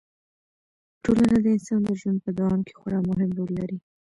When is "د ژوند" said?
1.85-2.19